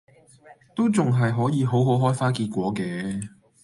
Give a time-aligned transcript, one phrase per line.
[0.75, 3.29] 都仲係可以好好開花結果嘅